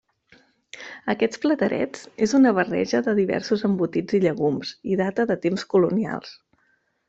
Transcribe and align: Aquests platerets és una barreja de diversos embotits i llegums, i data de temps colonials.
Aquests 1.13 1.41
platerets 1.43 2.07
és 2.27 2.33
una 2.41 2.55
barreja 2.61 3.03
de 3.09 3.15
diversos 3.21 3.67
embotits 3.71 4.19
i 4.21 4.25
llegums, 4.27 4.75
i 4.95 5.01
data 5.07 5.31
de 5.35 5.41
temps 5.49 5.71
colonials. 5.77 6.37